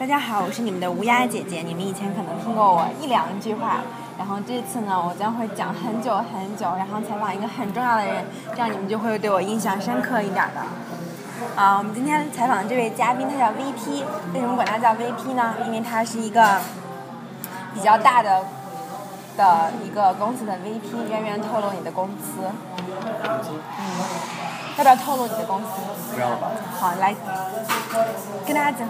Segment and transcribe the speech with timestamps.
[0.00, 1.60] 大家好，我是你们的乌鸦姐姐。
[1.60, 3.82] 你们以前可能听过我一两句话，
[4.16, 10.62] 然后这次呢，我将会讲很久很久，然后采访一个很重要的人，这样你们就会对我印象深刻一点的。
[11.54, 14.02] 啊，我们今天采访的这位嘉宾，他叫 VP。
[14.32, 15.56] 为什么管他叫 VP 呢？
[15.66, 16.58] 因为他是一个
[17.74, 18.46] 比较大的
[19.36, 21.10] 的一个公司的 VP。
[21.10, 22.48] 远远透露你的公司？
[23.20, 23.44] 嗯，
[24.80, 25.66] 要不要透露你的公司？
[26.14, 26.48] 不要了吧。
[26.80, 27.14] 好，来
[28.46, 28.88] 跟大家讲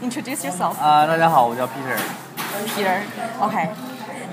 [0.00, 0.78] ，introduce yourself。
[0.80, 1.98] 啊，大家好，我叫 Peter。
[2.68, 3.68] Peter，OK，、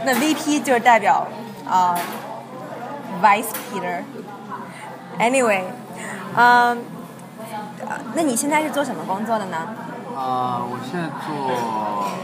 [0.05, 1.25] 那 VP 就是代表
[1.67, 1.97] 啊、
[3.19, 4.03] Vice Peter。
[5.17, 5.63] Anyway，
[6.35, 6.77] 嗯、
[7.87, 9.57] 呃那你现在是做什么工作的呢？
[10.15, 11.33] 啊，我现在做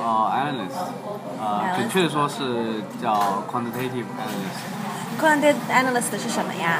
[0.03, 0.77] 呃 analyst，
[1.41, 6.77] 呃，Analyst 准确的说是叫 quantitative analyst，Quantitative Analyst 是什么呀？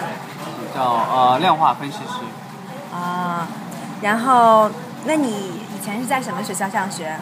[0.74, 2.96] 叫呃量化分析师。
[2.96, 3.48] 啊、
[4.02, 4.70] 然后，
[5.06, 7.16] 那你以前是在什么学校上学？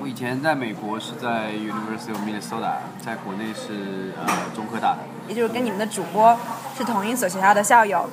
[0.00, 2.72] 我以前在美国是在 University of Minnesota，
[3.04, 4.98] 在国内是呃中科大的。
[5.28, 6.36] 也就是跟你们的主播
[6.76, 8.08] 是同一所学校的校友。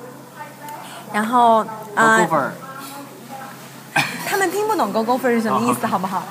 [1.12, 2.20] 然后，啊、
[4.28, 6.22] 他们听不懂 “go go 分”是什么意思， 哦好不好？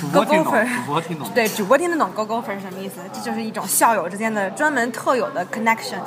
[0.00, 1.28] 主播听懂 Go Gopher，主播听懂。
[1.32, 2.96] 对，主播听得懂 “go go 分”是什么意思？
[3.12, 6.00] 这就是一种校友之间的专门特有的 connection。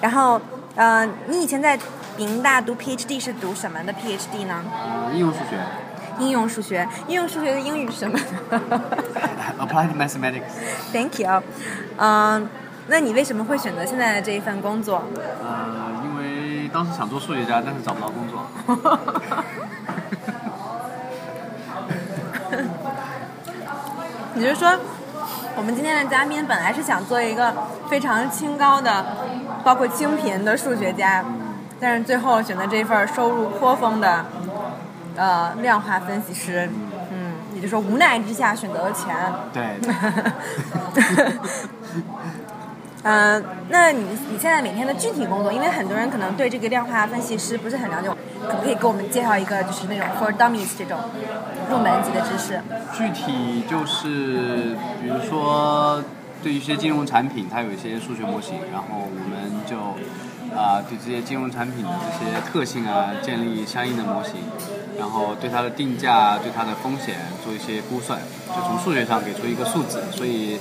[0.00, 0.40] 然后，
[0.76, 1.78] 呃，你以前在
[2.16, 4.62] 宾大读 PhD 是读什么的 PhD 呢？
[4.72, 5.58] 呃，应用数学
[6.18, 6.86] 应用数学。
[7.08, 8.18] 应用数学的英语是什么，
[9.58, 10.42] applied mathematics。
[10.92, 11.42] ？Thank you。
[11.96, 12.48] 嗯、
[12.88, 15.02] 那你为什么会选择现在的这一份工作？
[15.42, 18.46] 呃，因为当时想做数学家，但是找不到工作。
[24.34, 24.78] 你就是说，
[25.56, 27.52] 我们今天的嘉宾本来是想做一个
[27.88, 29.04] 非常清高的，
[29.62, 31.24] 包括清贫的数学家，
[31.78, 34.24] 但是最后选择这份收入颇丰的，
[35.16, 36.70] 呃，量化分析师。
[37.12, 39.14] 嗯，也就是说无奈之下选择了钱。
[39.52, 39.80] 对。
[43.02, 48.08] 嗯、那你你现在每天的具体工作，因为很多人可能对这个量化分析师不是很了解，
[48.46, 50.98] 可不可以给我们介绍一个就是那种 for dummies 这种
[51.70, 52.60] 入门级的知识？
[52.92, 56.02] 具体就是，比如说
[56.42, 59.76] 对一些金融产品，它有一些数学模型，然后我们就
[60.56, 64.34] 啊、对这些金融产品的这些特性啊建立相应的模型，
[64.98, 70.58] 然后对它的定价、对它的风险做一些估算，就从数学上给出一个数字，所以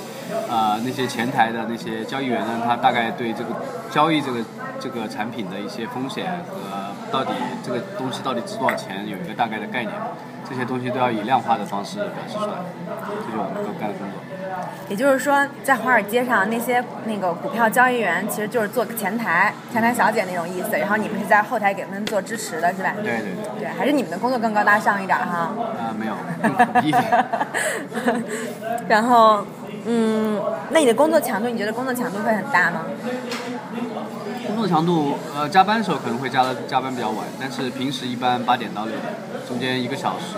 [0.50, 3.50] 啊、那些前台的那些交易员呢，他大概对这个
[3.90, 4.40] 交易这个
[4.80, 7.32] 这个产品的一些风险和到底
[7.64, 9.94] 这个东西到底值多少钱有一个大概的概念。
[10.50, 12.54] 这些东西都要以量化的方式表示出来，
[12.88, 14.29] 这就我们都干的工作。
[14.90, 22.94] 也就是说，在华尔街上那些那个股票交易员，其实就是做前台、前台小姐那种意思，然后你们是在后台给他们做支持的，是吧？
[22.96, 25.54] 对对对，对，还是你们的工作更高大上一点哈。
[25.78, 26.14] 啊、没有。
[28.90, 29.46] 然后，
[29.86, 30.42] 嗯，
[30.72, 32.82] 那你的工作强度，你觉得工作强度会很大吗？
[34.48, 39.14] 工作强度，呃，加班的时候可能会加的加班比较晚，但是平时一般八点到六点，
[39.48, 40.36] 中间一个小时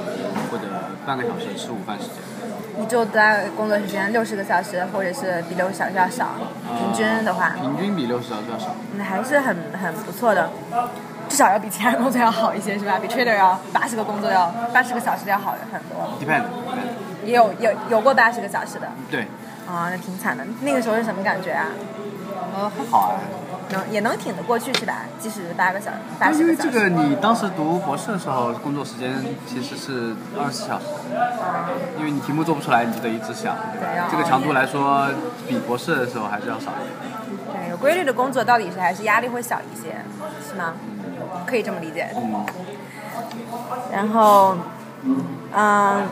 [0.51, 0.65] 或者
[1.05, 2.15] 半个小时吃午饭时间。
[2.79, 6.29] 一周大概工作时间六十个小时，或者是比六十小时要少，
[6.77, 8.75] 平均的话，平均比六十小时要少。
[8.97, 10.49] 那还是很很不错的，
[11.29, 12.97] 至少要比其他工作要好一些，是吧？
[13.01, 18.87] 比 trader 要八十个工作要八十个小时要好很多，Depend，, depend 也有有有过八十个小时的。
[19.09, 19.21] 对，
[19.67, 20.45] 啊、那挺惨的。
[20.61, 21.67] 那个时候是什么感觉啊？
[22.55, 23.19] 呃，还好啊。
[23.71, 25.05] 能也能挺得过去是吧？
[25.19, 26.55] 即使八个小时，八十因为。
[26.55, 29.13] 这个你当时读博士的时候，工作时间
[29.47, 30.85] 其实是二十四小时，
[31.97, 35.07] 因为你题目做不出来，你就得一直想，对这个强度来说，
[35.47, 37.11] 比博士的时候还是要少一点。
[37.53, 39.95] 对，有规律的工作到底是还是压力会小一些，
[40.47, 40.73] 是吗？
[41.45, 42.07] 可以这么理解。
[42.15, 42.45] 嗯，
[43.91, 44.57] 然后，
[45.53, 46.03] 嗯，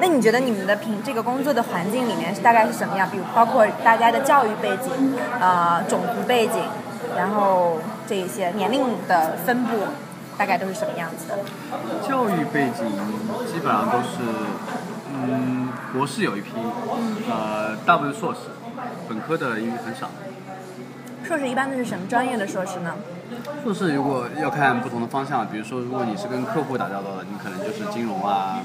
[0.00, 3.08] 那你觉得你们的平这个工作的环境里面是大概是什么样？
[3.10, 6.60] 比如包括大家的教育背景、呃，种族背景，
[7.16, 9.76] 然后这一些年龄的分布，
[10.36, 11.38] 大概都是什么样子的？
[12.08, 12.84] 教育背景
[13.46, 14.18] 基本上都是，
[15.14, 16.50] 嗯，博士有一批，
[17.30, 18.40] 呃，大部分硕士，
[19.08, 20.10] 本科的因为很少。
[21.24, 22.94] 硕士一般都是什么专业的硕士呢？
[23.62, 28.60] 硕士如果要看不同的方向，比如说如果你是跟客户打交道的，你可能就是金融啊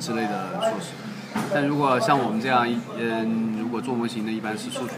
[0.00, 0.92] 之类的硕士。
[1.52, 4.96] 但如果像我们这样一，嗯，如果做模型的，一般是数学，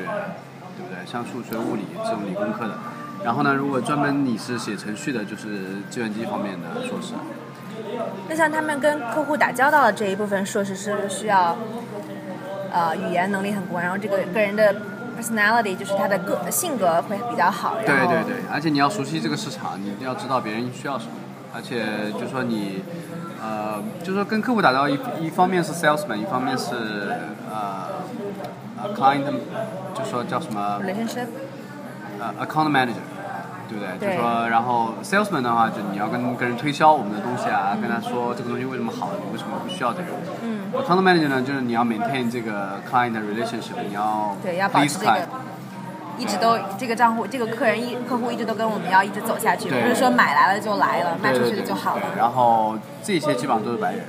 [0.77, 1.05] 对不对？
[1.05, 2.79] 像数学、物理这种理工科的。
[3.25, 7.15] 然后呢，如果专门你是写程序的，就是计算机方面的硕士。
[8.29, 11.57] 那像他们跟客户打交道的这一部分硕士，是不是需要
[12.71, 14.75] 呃语言能力很高，然后这个个人的
[15.21, 21.13] personality 就是他的个性格会比较好，对对对，而且你要熟悉这个市场，你一定要知道别人需要什么。
[21.55, 22.83] 而且就说你，
[23.43, 27.17] 呃，就说跟客户打交道，一一方面是 salesman，一方面是
[27.51, 27.89] 呃
[28.83, 29.25] 呃 client，
[29.95, 31.27] 就说叫什么 relationship
[32.21, 33.03] 呃 account manager，
[33.69, 33.99] 对不对？
[33.99, 40.07] 对就说然后 salesman 的话，就你要跟跟人推销我们的东西啊，跟他说这个东西为什么好，你为什么不需要这个。
[40.43, 40.61] 嗯。
[40.73, 45.27] account manager 呢，就是你要 maintain 这个 client relationship，你要对，要保持 please 这 client 个，
[46.21, 52.03] 一直都这个账户，这个客人一客户一直都跟我们要一直走下去，不是说买来了就来了，卖出去了就好了。
[52.17, 54.05] 然后这些基本上都是白人，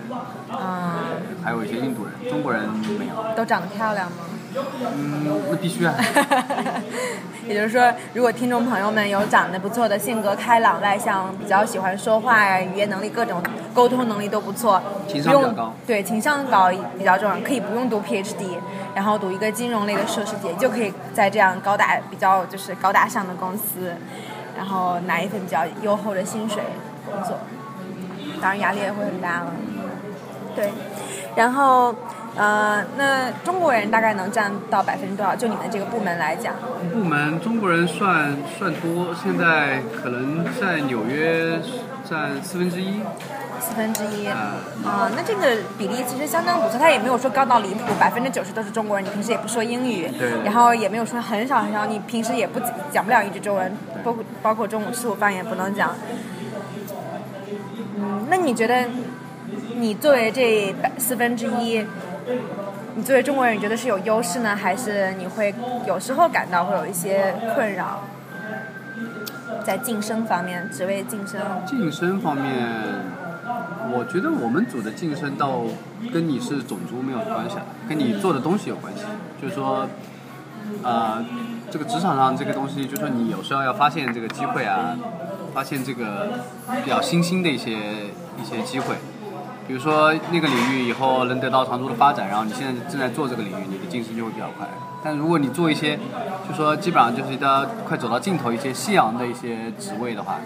[0.51, 0.93] 嗯，
[1.41, 2.69] 还有一些印度人，中国人
[2.99, 3.13] 没有。
[3.35, 4.17] 都长得漂亮吗？
[4.53, 5.95] 嗯，那必须啊。
[7.47, 13.41] 也就是说，如果听众朋友们有长得不错的、性格开朗、外向、比较喜欢说话呀、语言能力、各种
[13.73, 18.57] 沟通能力都不错，情商比较高对情商高比较重要，可以不用读 PhD，
[18.93, 23.95] 然后读一个金融类的硕士也，就可以在这样高大、比较就是高大上的公司，
[24.57, 26.61] 然后拿一份比较优厚的薪水
[27.05, 27.37] 工作，
[28.41, 29.53] 当然压力也会很大了。
[30.55, 30.69] 对，
[31.35, 31.95] 然后
[32.35, 35.33] 呃，那中国人大概能占到百分之多少？
[35.35, 36.53] 就你们这个部门来讲。
[36.91, 41.61] 部门中国人算算多，现在可能在纽约
[42.03, 43.01] 占四分之一。
[43.61, 44.27] 四分之一。
[44.27, 44.35] 呃
[44.83, 52.59] 啊，那这个比例其实相当不错，他也没有说高到离谱，百分之九十都是中国人，你平时也不说英语，对然后也没有说很少很少，你平时也不
[52.91, 53.71] 讲不了一句中文，
[54.03, 55.95] 包括包括中午吃午饭也不能讲。
[57.95, 58.85] 嗯，那你觉得
[59.75, 61.85] 你作为这百四分之一，
[62.95, 65.53] 你作为中国人，你觉得是有优势呢，还是你会
[65.85, 68.01] 有时候感到会有一些困扰？
[69.63, 72.43] 在晋升方面，职位晋升，晋升方面，
[74.01, 75.61] 我觉得我们组的晋升倒
[76.11, 77.57] 跟你是种族没有关系，
[77.87, 79.03] 跟你做的东西有关系。
[79.39, 79.87] 就是说，
[80.81, 81.23] 呃，
[81.69, 84.97] 这个职场上这个东西，就是说你有时候要发现这个机会啊，
[85.53, 86.29] 发现这个
[86.83, 87.77] 比较新兴的一些
[88.41, 88.95] 一些机会。
[89.67, 94.67] 比如说那个领域以后能得到长足的发展，然后你现在正在做这个领域，你的晋升就会比较快。
[95.03, 95.95] 但如果你做一些，
[96.49, 100.37] 就说基本上就是到快走到尽头一些夕阳的一些职位的话，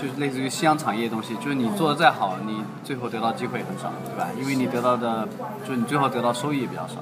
[0.00, 4.28] 就是类似于夕阳产业的东西，就是你做的再好，你最后得到机会很少，对吧？
[4.38, 5.28] 因为你得到的，
[5.64, 6.96] 就是你最后得到收益也比较少。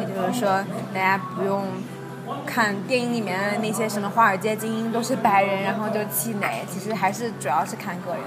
[0.00, 1.64] 也就是说，大家不用
[2.46, 6.64] 看电影里面那些什么华尔街精英都是白人，然后就气馁。
[6.68, 8.22] 其实还是主要是看个人。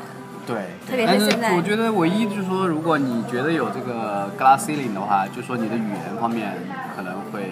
[0.45, 6.53] 对，特别是现在我觉得唯一就是说，如果你觉得有这个 glass ceiling 的话，就说你的语言方面
[6.95, 7.51] 可能会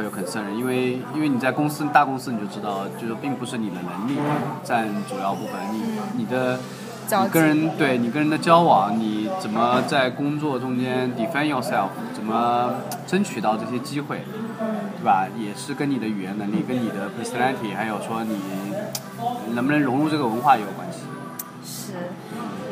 [0.00, 4.18] 会有 concern，因为因为你在公司大公司你就知道，就是并不是你的能力
[4.64, 6.58] 占主要部分，你你的
[7.22, 12.72] 你跟人对你跟人的交往，你怎么在工作中间 defend yourself，怎么
[13.06, 14.22] 争取到这些机会，
[14.98, 15.26] 对吧？
[15.38, 18.38] 也是跟你的语言能力、跟你的 personality，还有说你
[19.52, 21.00] 能不能融入这个文化也有关系。
[21.62, 21.92] 是，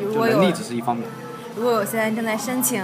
[0.03, 1.07] 如果有就能力只是一方面。
[1.55, 2.83] 如果我现在正在申请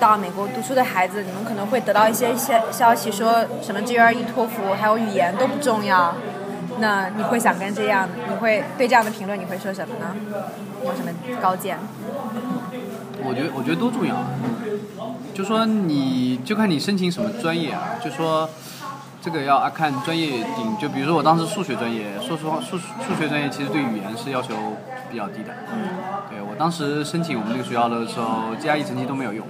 [0.00, 6.14] 到美国读书的孩子，你们可能会得到一些消消息，说什么 GRE、托福还有语言都不重要。
[6.80, 10.14] 那你会想跟这样，你会对这样的评论你会说什么呢？
[10.84, 11.10] 有什么
[11.42, 11.76] 高见？
[13.24, 14.14] 我觉得我觉得都重要。
[15.34, 18.48] 就说你就看你申请什么专业啊，就说
[19.20, 20.78] 这个要看专业定。
[20.78, 24.54] 就比如说我当时数学专业，说实话，数数学专业其实对语言是要求
[25.10, 25.52] 比较低的。
[25.72, 25.88] 嗯。
[26.30, 29.46] 对我当时申请我们那个学校的时候，GRE 成绩都没有用。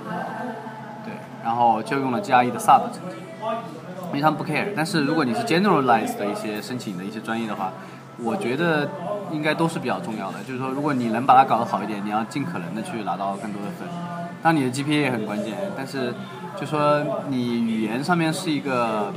[1.04, 1.12] 对，
[1.44, 3.16] 然后就用了 GRE 的 Sub 成绩，
[4.08, 4.72] 因为他们不 care。
[4.76, 7.72] 但是如果你是 generalized 的一些申请的一些专业的话，
[8.22, 8.88] 我觉得
[9.32, 10.38] 应该都是比较重要的。
[10.44, 13.88] 就是说，如果你能把它搞得好一点，你要尽可能的去拿到更多的分。
[14.42, 16.14] 当然，你的 GPA 也很关键，但是
[16.56, 19.12] 就说你语言上面是一个。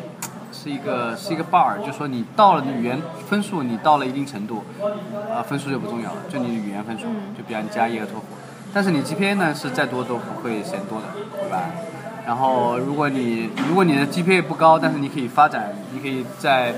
[0.51, 4.63] 是一个是一个 bar，就说你到了语言分数，你到了一定程度，
[5.33, 7.05] 啊、分数就不重要了，就你的语言分数，
[7.37, 8.25] 就比方你加一和托福。
[8.73, 11.07] 但是你 GPA 呢是再多都不会嫌多的，
[11.41, 11.63] 对吧？
[12.25, 16.75] 然后如果你如果你的 GPA 不高，但是你可以发展，你可以在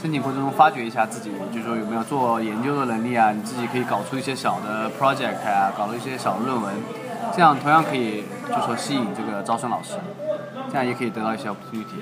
[0.00, 6.74] 申请过程中发掘一下自己，就是说有没有做研究的能力啊，你自己可以搞出一些小的 project 啊，搞了一些小的论文，
[7.34, 9.94] 这样同样可以就说吸引这个招生老师，
[10.72, 12.00] 这样也可以得到一些 opportunity。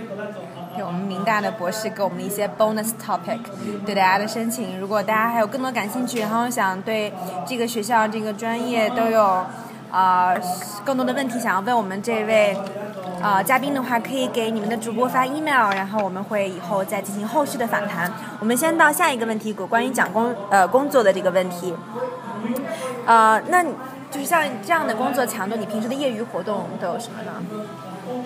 [0.77, 3.41] 对我们明大的博士给我们的一些 bonus topic，
[3.85, 7.12] 对大家的申请，如果大家还有更多感兴趣，然后想对
[7.45, 9.25] 这个学校、这个专业都有
[9.91, 10.41] 啊、呃
[10.85, 12.57] 更多的问题想要问我们这位
[13.21, 18.12] 啊、呃嘉宾的话，可以给你们的主播发 email，然后我们会以后再进行后续的访谈。
[18.39, 21.75] 我们先到下一个问题，关于讲工呃工作的这个问题。
[23.05, 23.75] 呃，那你
[24.11, 27.33] 就是像这样的工作强度，你平时的业余活动都有什么呢？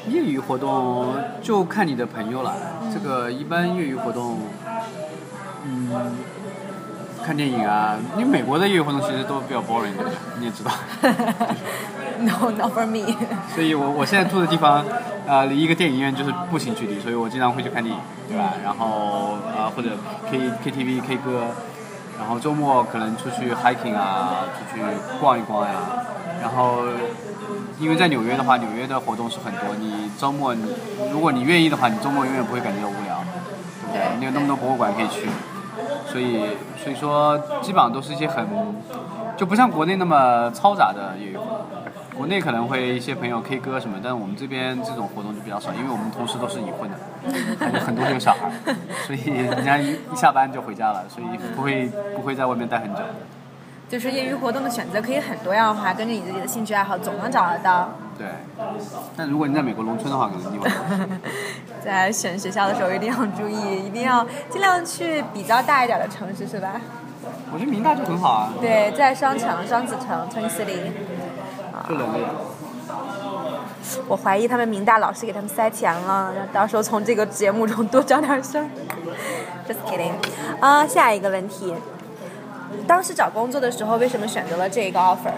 [0.08, 2.54] 业余活动就看你的朋友了。
[2.92, 4.38] 这个一般业余活动，
[5.64, 5.90] 嗯，
[7.24, 10.04] 看电影啊，因为美国的业余活动其实都比较 boring 的，
[10.38, 10.70] 你也知道。
[12.20, 13.12] No, not for me。
[13.54, 14.84] 所以我我现在住的地方，
[15.26, 18.54] 呃，离一个电影院就是步行距离，所以我经常会去看电影，对吧？
[18.62, 19.90] 然后呃或者
[20.30, 21.42] K K T V K 歌，
[22.18, 24.82] 然后周末可能出去 hiking 啊，出去
[25.20, 25.74] 逛一逛呀。
[26.40, 26.84] 然后
[27.78, 30.62] 因为在纽约的话，纽约的活动是很多，你周末你
[31.10, 33.24] 如果你愿意的话，你周末永远不会感觉到无聊，
[33.80, 34.18] 对不对？
[34.18, 35.28] 你有那么多博物馆可以去，
[36.06, 36.44] 所以
[36.82, 38.46] 所以说基本上都是一些很
[39.36, 41.53] 就不像国内那么嘈杂的业余活动。
[42.16, 46.96] 国内可能会一些朋友 K 歌什么，但是我们这边这种活动就比较少，因为我们同事都是已婚的，
[47.58, 48.50] 还有很多有小孩，
[49.06, 53.00] 所以人家一一下班就回家了，所以不会不会在外面待很久。
[53.88, 57.90] 就是业余活动的选择可以很多样化，根据你自己的兴趣爱好总能找得到。
[58.16, 58.26] 对，
[59.16, 60.70] 但如果你在美国农村的话，可能你会。
[61.84, 66.80] 在选学校的时候一定要注意，一定要尽量去比较大一点的城市，是吧？
[67.52, 70.90] 我觉得明大就很好啊，对，在双城、双子城、Twin City。
[71.88, 72.30] 就冷了一点。
[74.08, 78.66] 我怀疑他们明大老师给他们塞钱了，到时候从这个节目中多找点事儿。
[79.68, 80.12] Just kidding。
[80.60, 81.74] 啊，下一个问题，
[82.86, 85.32] 当时找工作的时候为什么选择了这个 offer？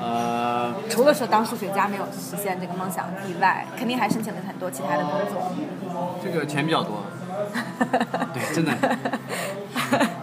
[0.00, 5.52] 呃，除了说当数学家没有实现这个梦想以外，肯定还申请了很多其他的工作。
[6.22, 7.02] 这个钱比较多，
[8.34, 8.72] 对，真的。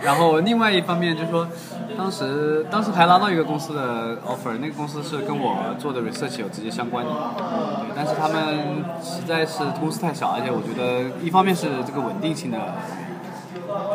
[0.01, 1.47] 然后另外一方面就是说，
[1.97, 12.57] 当时当时还拿到一个公司的 offer，那个公司是跟我做的 research 有直接相关的，对，但是他们实在是公司太小，而且我觉得一方面是这个稳定性的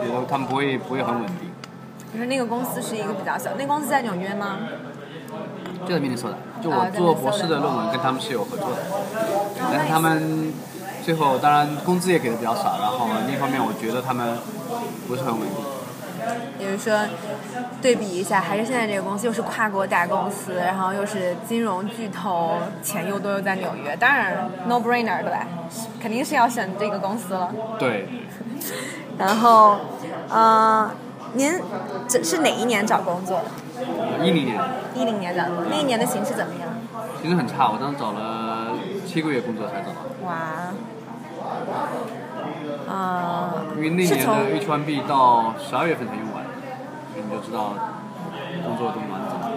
[0.00, 1.50] 觉得他们不会不会很稳定，
[2.12, 4.58] 就是那个公司是一个比较小，那公司在纽约吗？
[5.86, 8.76] 就在明尼苏达，就啊我做博士的论文跟他们是有合作的，
[9.72, 10.52] 但是他们
[11.02, 14.38] 最后当然工资也给的比较少，然后另一方面我觉得他们
[15.06, 15.77] 不是很稳定。
[16.58, 16.98] 也就是说，
[17.80, 25.46] 对比一下，还是现在这个公司又是跨国大公司，然后又是金融巨头，钱又多又在纽约，当然 no brainer 对吧？
[26.00, 27.52] 肯定是要选这个公司了。
[27.78, 28.08] 对，
[29.18, 29.78] 然后，
[30.28, 30.90] 呃，
[31.34, 31.60] 您
[32.08, 34.24] 这是哪一年找工作的？
[34.24, 34.58] 一零年
[34.94, 36.68] 一零年找工作，那一年的形势怎么样？
[37.20, 38.74] 形势很差，我当时找了
[39.06, 40.72] 七个月工作才找到，哇，
[42.88, 46.44] 啊、因为那年的 H1B 到十二月份才用完，
[47.12, 47.74] 所以你就知道
[48.64, 49.50] 工作多难找。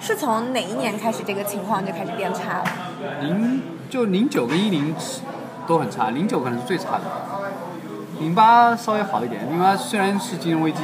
[0.00, 2.64] 是从哪一年开始这个情况就开始变差了？
[3.20, 4.94] 零就零九跟一零
[5.66, 7.04] 都很差，零九可能是最差的，
[8.20, 10.82] 零八稍微好一点，零八虽然是金融危机，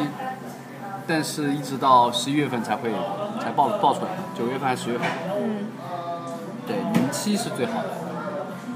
[1.06, 2.90] 但是一直到十一月份才会
[3.40, 5.06] 才爆爆出来，九月份还是十月份。
[5.36, 5.66] 嗯，
[6.66, 7.88] 对，零七是最好的，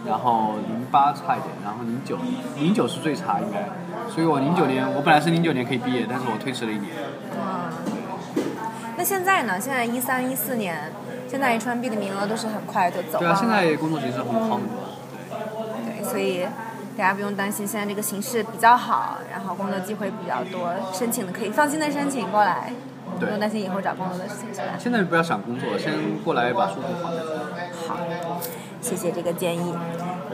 [0.07, 2.19] 然后零八差一点，然后零九
[2.57, 3.69] 零九是最差应该，
[4.11, 6.91] 所以我零九年我本来是零九年可以毕业，但是我推迟了一年。
[7.41, 7.73] 啊，
[8.97, 9.61] 那现在呢？
[9.61, 10.93] 现在一三一四年，
[11.29, 14.69] 现在 H1B 的名额都是很快就走了对啊，现在工作形势很好很多。
[15.87, 16.45] 对，所以
[16.97, 22.73] 大家不用担心，现在这个形势比较好，然后工作机会比较多，申请的可以放心的申请过来，
[23.19, 24.75] 不用担心以后找工作的事情，是吧？
[24.79, 25.93] 现在不要想工作，先
[26.25, 27.95] 过来把书读好。
[27.95, 27.97] 好，
[28.83, 29.75] 谢谢这个建议。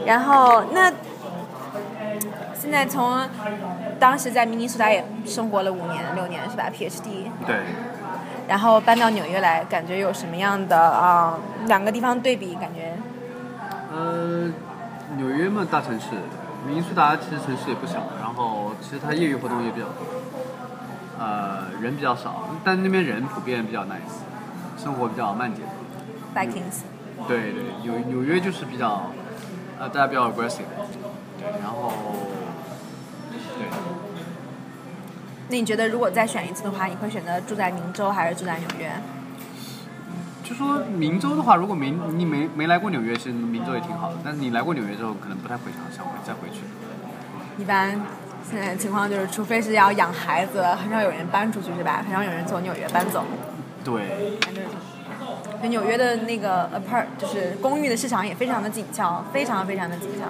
[0.05, 0.91] 然后那
[2.59, 3.25] 现在从
[3.99, 7.55] 当时在明尼苏达也生活了五年六年是吧？PhD，对，
[8.47, 11.37] 然后搬到纽约来，感觉有什么样的啊、
[11.67, 12.93] 两个地方对比，感觉
[13.93, 14.51] 呃，
[15.17, 16.07] 纽约嘛，大城市，
[16.67, 20.05] 明尼苏达其实城市也不小，然后其实它业余活动也比较多，
[21.19, 25.69] 呃，人比较少，但那边人普遍比较 nice，生活比较慢节奏。
[26.35, 26.98] Vikings。
[27.27, 29.11] 对对，纽纽约就是比较，
[29.79, 30.69] 呃，大家比较 aggressive，
[31.37, 31.91] 对，然后，
[33.31, 33.67] 对，
[35.49, 38.91] 那你觉得如果再选一次的话，你会选择住在明州还是住在纽约？
[40.43, 46.61] 就说明州的话，如果没你没没来过纽约，其实明州也挺好的，但是你来过纽约之后，可能不太会想想回再回去。
[47.61, 48.01] 一般
[48.49, 52.03] 现在的情况就是，除非是要养孩子，很少有人搬出去，是吧？
[52.03, 53.23] 很少有人从纽约搬走。
[53.83, 54.37] 对，
[55.61, 60.25] 就纽约的那个 apart 就是公寓的市场也非常的紧俏，非常非常的紧俏。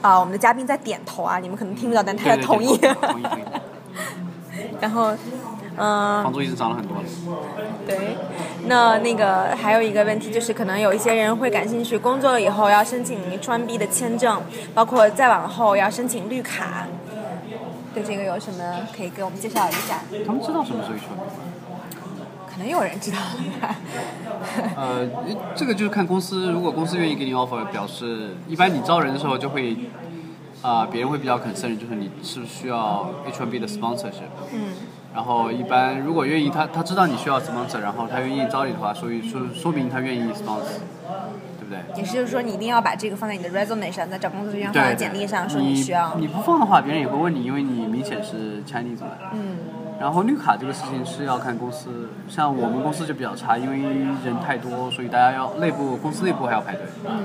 [0.00, 2.76] 啊，我们的嘉宾在点头啊，你们可能听不到，但他在 同意。
[2.76, 3.44] 对同意同意。
[4.80, 5.12] 然后，
[5.76, 7.04] 嗯、房租一直涨了很多了。
[7.86, 8.16] 对，
[8.66, 14.42] 那那个还有一个问题就是，可能有一些人会感兴趣，工作了以后要申请 H1B 的签证，
[14.74, 16.86] 包括再往后要申请绿卡，
[17.94, 20.00] 对这个有什么可以给我们介绍一下？
[20.26, 21.22] 他们知道什么时候去吗？
[22.52, 23.18] 可能有人知道。
[24.76, 25.08] 呃，
[25.54, 29.76] 这个就是看公司，如果公司愿意给你 offer，表示一般你招人的时候就会
[30.60, 34.30] 啊、别人会比较 concern 就是你是不是需要 H1B 的 sponsorship。
[34.52, 34.74] 嗯，
[35.12, 40.78] 然后一般如果愿意，他他知道你需要 sponsor，然后他愿意招你的话，所以说说明他愿意 sponsor，
[41.58, 41.80] 对不对？
[41.96, 46.14] 也是就是说你一定要把这个放在你的 resume 上，在找工作之前放在，简历上，说你需要。
[46.16, 49.08] 你不放的话，别人也会问你，因为你明显是 Chinese 嘛。
[49.32, 49.56] 嗯
[50.02, 53.78] 然后绿卡这个事情是要看公司，像我们公司就比较差，因为
[54.24, 56.82] 人太多，所以大家要内部公司内部还要排队。
[57.06, 57.24] 嗯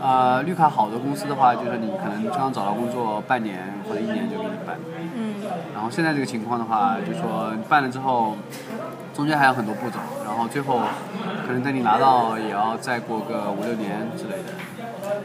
[0.00, 4.76] 呃，绿卡好的公司的话，就是你可能刚刚找到工作半年或者一年就给你办。
[5.16, 5.34] 嗯
[5.74, 8.36] 然后现在这个情况的话，就说办了之后，
[9.12, 10.80] 中间还有很多步骤，然后最后
[11.44, 14.54] 可能等你拿到也要再过个五六年之类的。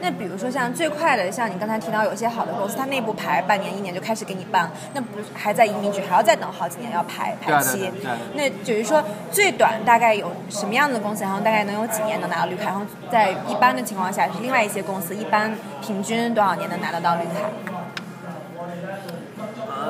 [0.02, 7.92] 那比如说像最快的，像你刚才提到有些好的公司，它内部排半年一年就开始给你办，那不还在移民局还要再等好几年要排排期？
[8.36, 12.66] 那就是说最短大概有什么样的公司，然后大概能有几年能拿到绿卡？
[12.66, 17.50] 然后在一般的情况下，是另外一些公司一般平均多少年能拿得到绿卡？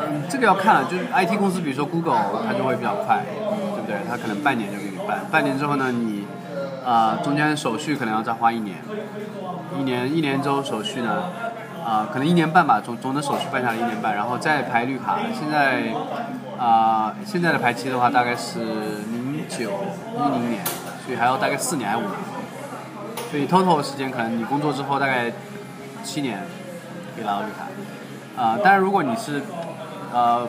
[0.09, 3.95] 嗯，这个要看了，就是 IT 公司，比如说 Google，它就会比较快，对不对？
[4.07, 6.16] 它可能半年就给你办，半年之后呢，你
[6.87, 8.77] 啊、中间手续可能要再花一年，
[9.77, 11.23] 一年一年之后手续呢，
[11.85, 15.17] 啊、可能一年半吧，总总的手续办下来一年半，然后再排绿卡。
[15.37, 15.93] 现在
[16.57, 18.59] 啊、现在的排期的话大概是
[19.11, 19.69] 零九
[20.15, 20.65] 一零年，
[21.05, 22.11] 所以还要大概四年还五年，
[23.29, 25.29] 所以 total 时间可能你工作之后大概
[26.05, 26.39] 七年
[27.15, 28.41] 可以拿到绿卡。
[28.41, 29.41] 啊、当然如果你是
[30.13, 30.47] 呃，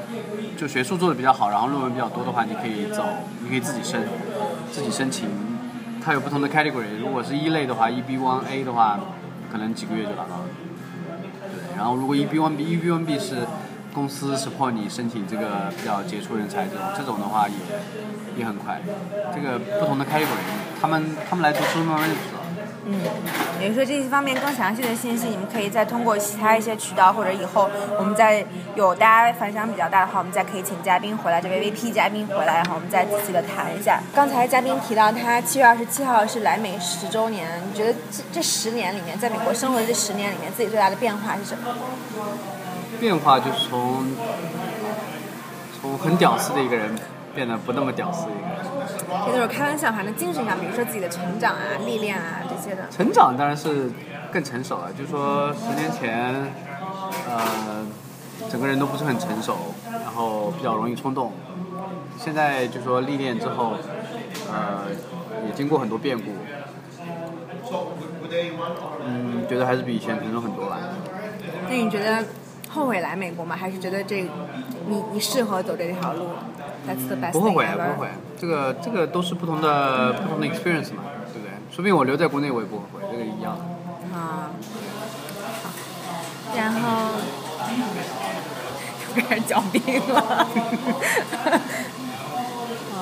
[0.57, 3.03] 就学术做的比较好，然后论文比较多的话，你可以走，
[3.43, 4.07] 你可以自己申，
[4.71, 5.29] 自己申请。
[6.09, 8.99] 它有不同的 category，如果是一类的话，EB one A 的话，
[9.53, 10.47] 可能几个月就拿到了。
[11.53, 13.47] 对，然后如果 EB1B、EB1B 是
[13.93, 17.55] 公司 support 你申请这个比较杰出人才这种，这种的话也
[18.39, 18.81] 也很快。
[19.35, 22.38] 这个不同的 category，他们他们来读书慢慢就。
[22.91, 22.99] 嗯，
[23.61, 27.69] 也就是说这些方面更详细的信息，你们可以再通过其他一些渠道，或者以后
[27.99, 28.43] 我们再
[28.77, 34.01] 有大家反响比较大的话，我们再可以请嘉宾回来，这位 VP 嘉宾回来，然后我们再仔细的谈一下。
[34.15, 41.65] 刚才嘉宾提到他七月二十七号是来美十周年，你觉得这这十年里面，在美国生活的这十年里面，自己最大的变化是什么？
[42.99, 44.07] 变化就是从
[45.79, 46.95] 从很屌丝的一个人
[47.35, 48.68] 变得不那么屌丝一个人。
[49.27, 52.89] 这都是开玩笑，反正精神上，比如说自己的成长啊、历练啊这些的。
[52.91, 53.91] 成长当然是
[54.33, 56.35] 更成熟了，就是说十年前，
[57.29, 57.87] 呃，
[58.51, 59.57] 整个人都不是很成熟，
[59.91, 61.33] 然后比较容易冲动。
[62.19, 63.75] 现在就说历练之后，
[64.51, 64.87] 呃，
[65.47, 66.33] 也经过很多变故，
[69.07, 70.77] 嗯，觉得还是比以前成熟很多了。
[71.69, 72.25] 那你觉得
[72.69, 73.55] 后悔来美国吗？
[73.55, 74.23] 还是觉得这
[74.89, 76.27] 你你适合走这条路
[76.87, 78.09] ？That's the best 不后悔不后悔。
[78.39, 81.51] 这个这个都是不同的不同的 experience 嘛，对不对？
[81.71, 83.65] 说不定我留在国内我也不后悔，这个一样的。
[84.17, 84.51] 啊，
[85.63, 85.71] 好，
[86.57, 87.11] 然后
[89.17, 90.47] 又开始嚼冰了。
[92.95, 92.97] 嗯，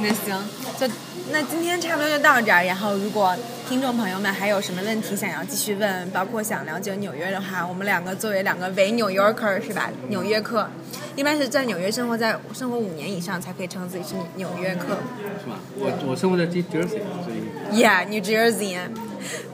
[0.00, 0.36] 那行，
[0.78, 0.86] 就
[1.30, 2.64] 那今天差不多就到这儿。
[2.64, 3.34] 然后，如果
[3.66, 9.90] 听众朋友们还有什么问题想要继续问，包括想了解纽约的话，我们两个作为两个伪纽约客是吧？
[10.08, 10.68] 纽约客，
[11.16, 14.98] 一般是在纽约生活在生活五年以上才可以称自己是纽约客。
[15.42, 15.58] 是吧？
[15.76, 18.78] 我我生活在 New Jersey，所以 Yeah, New Jersey。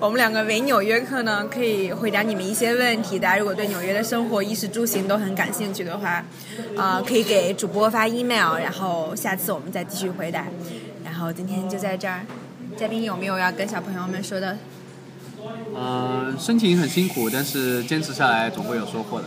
[0.01, 3.21] 我们两个伪纽约客呢，可以回答你们一些问题。
[3.21, 6.25] 大家如果对纽约的生活、衣食住行都很感兴趣的话，
[6.77, 10.47] 啊、可以给主播发 email，然后下次我们再继续回答。
[11.05, 12.21] 然后今天就在这儿，
[12.81, 14.57] 嘉宾有没有要跟小朋友们说的？
[15.75, 19.27] 呃，申请很辛苦，但是坚持下来总会有收获的。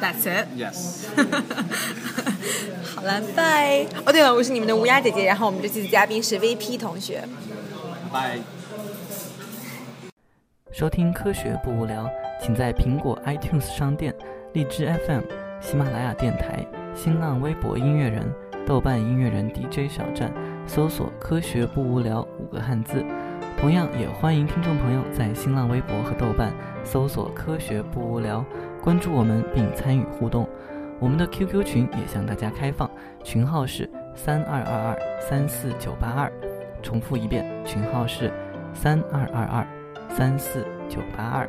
[0.00, 0.46] That's it。
[0.56, 1.04] Yes，
[2.96, 3.84] 好了，拜。
[4.06, 7.28] 哦，对了，我是你们的乌鸦姐姐，然后我们这期的嘉宾是 VP 同学。
[8.10, 8.38] 拜。
[10.72, 12.08] 收听科学不无聊，
[12.40, 14.14] 请在苹果 iTunes 商店、
[14.54, 15.20] 荔枝 FM、
[15.60, 16.64] 喜马拉雅电台、
[16.96, 18.26] 新浪微博音乐人、
[18.66, 20.32] 豆瓣音乐人 DJ 小站
[20.66, 23.04] 搜索“科学不无聊”五个汉字。
[23.58, 26.52] 同样，也欢迎听众朋友在新浪微博和豆瓣
[26.84, 28.44] 搜索“科学不无聊”，
[28.82, 30.48] 关注我们并参与互动。
[30.98, 32.90] 我们的 QQ 群也向大家开放，
[33.22, 36.32] 群号是三二二二三四九八二。
[36.82, 38.32] 重复一遍，群号是
[38.72, 39.66] 三二二二。
[40.10, 41.48] 三四九八二，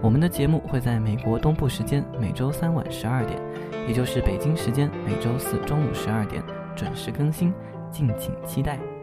[0.00, 3.40] 我们的节目会在美国东部时间每周三晚十二点，
[3.88, 6.40] 也就是北京时间每周四中午十二点
[6.76, 7.52] 准时更新，
[7.90, 8.95] 敬请期待。